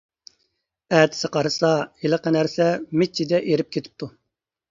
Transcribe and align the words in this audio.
ئەتىسى 0.99 1.29
قارىسا، 1.35 1.69
ھېلىقى 2.05 2.33
نەرسە 2.37 2.67
مىچچىدە 3.01 3.43
ئېرىپ 3.51 3.73
كېتىپتۇ. 3.77 4.09